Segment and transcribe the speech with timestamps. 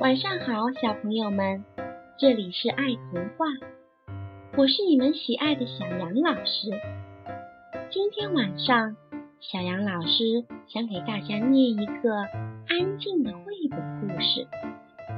[0.00, 1.62] 晚上好，小朋友们，
[2.18, 3.44] 这里是爱童话，
[4.56, 6.70] 我是你们喜爱的小杨老师。
[7.90, 8.96] 今天晚上，
[9.40, 12.14] 小杨老师想给大家念一个
[12.66, 14.48] 安静的绘本故事。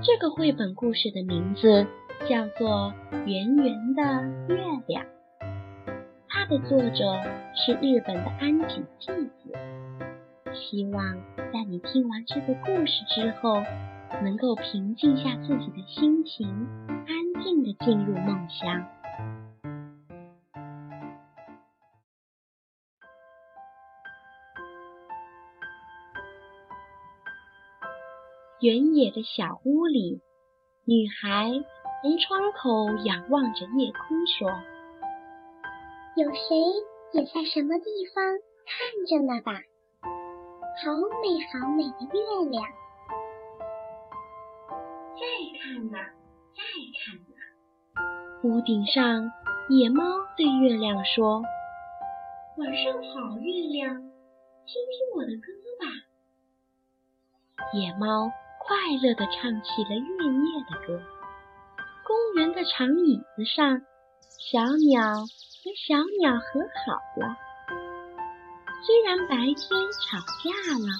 [0.02, 1.86] 这个绘本故事的名字
[2.28, 2.92] 叫做
[3.24, 4.02] 《圆圆的
[4.52, 5.04] 月亮》，
[6.28, 7.22] 它的作者
[7.54, 9.54] 是日本的安井纪子。
[10.52, 11.22] 希望
[11.52, 13.62] 在你听完这个故事之后。
[14.22, 16.46] 能够平静下自己的心情，
[17.06, 18.86] 安静的进入梦乡。
[28.60, 30.20] 原野的小屋里，
[30.84, 31.50] 女孩
[32.02, 34.48] 从窗口仰望着夜空，说
[36.14, 36.56] ：“有谁
[37.12, 37.84] 也在什么地
[38.14, 38.22] 方
[38.64, 39.52] 看着呢吧？
[40.84, 40.92] 好
[41.22, 42.64] 美，好美的月亮。”
[45.22, 45.28] 再
[45.62, 45.98] 看呐，
[46.50, 46.58] 再
[46.98, 47.38] 看呐！
[48.42, 49.30] 屋顶上，
[49.70, 50.02] 野猫
[50.36, 51.40] 对月亮说
[52.58, 55.46] ：“晚上好，月亮，听听我的歌
[55.78, 55.86] 吧。”
[57.78, 58.32] 野猫
[58.66, 61.00] 快乐地唱起了月夜的歌。
[62.04, 63.80] 公园的长椅子上，
[64.50, 64.58] 小
[64.88, 67.36] 鸟和小鸟和好了。
[68.84, 69.54] 虽然白天
[70.02, 70.50] 吵架
[70.80, 70.90] 了，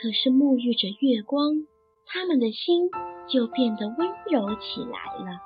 [0.00, 1.66] 可是沐浴着月光，
[2.06, 2.88] 他们的心。
[3.28, 5.40] 就变得温柔起来了。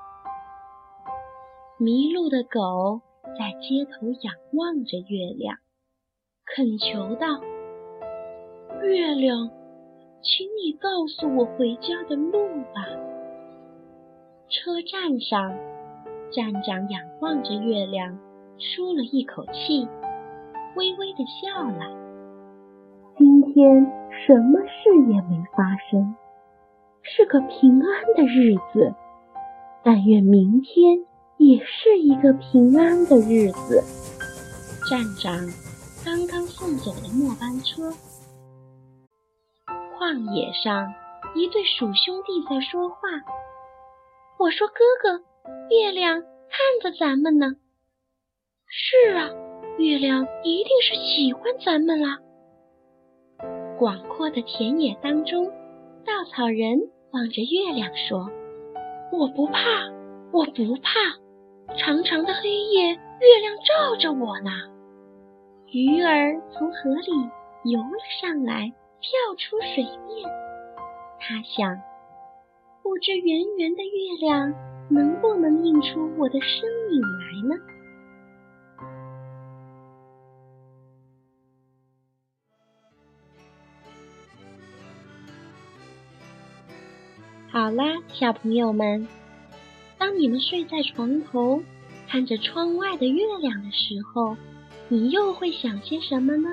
[1.79, 3.01] 迷路的狗
[3.39, 5.59] 在街头仰望着月亮，
[6.47, 7.41] 恳求道
[8.83, 9.51] ：“月亮，
[10.23, 12.87] 请你告诉我回家的路吧。”
[14.49, 15.51] 车站上，
[16.31, 18.19] 站长仰望着月亮，
[18.59, 19.89] 舒了一口气，
[20.77, 21.91] 微微的笑了。
[23.17, 23.85] 今天
[24.27, 26.15] 什么事也没发生。
[27.05, 28.95] 是个平安的日子，
[29.83, 30.99] 但愿明天
[31.37, 33.83] 也是一个平安的日子。
[34.89, 35.35] 站长
[36.05, 37.91] 刚刚送走了末班车。
[39.99, 40.93] 旷野上，
[41.35, 42.97] 一对鼠兄弟在说话。
[44.39, 45.25] 我说：“哥哥，
[45.71, 47.57] 月亮看着咱们呢。”
[48.67, 49.29] 是啊，
[49.79, 52.19] 月亮一定是喜欢咱们啦。
[53.79, 55.51] 广阔的田野当中。
[56.05, 56.81] 稻草人
[57.13, 58.31] 望着月亮说
[59.13, 59.61] ：“我不怕，
[60.33, 60.91] 我不怕。
[61.77, 64.51] 长长的黑夜，月亮照着我呢。”
[65.71, 67.13] 鱼儿从河里
[67.71, 70.27] 游了上来，跳出水面。
[71.21, 71.77] 他想：
[72.83, 74.55] 不知圆圆的月亮
[74.89, 77.63] 能不能映出我的身影来呢？
[87.53, 89.07] 好啦，小朋友们，
[89.99, 91.63] 当你们睡在床头，
[92.09, 94.39] 看着窗外的月亮的时候，
[94.89, 96.49] 你又会想些什么呢？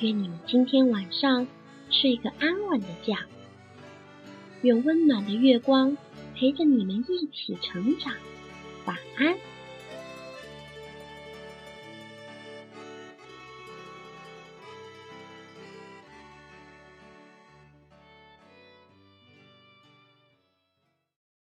[0.00, 1.46] 愿你们今天晚上
[1.90, 3.16] 睡个安稳的觉，
[4.62, 5.96] 愿温暖的月光
[6.34, 8.12] 陪着你们一起成长。
[8.84, 9.36] 晚安。